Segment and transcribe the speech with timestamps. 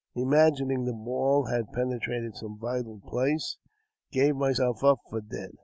[0.15, 3.65] Imagining the ball had penetrated some vital place, I
[4.11, 5.51] gave myself up for dead.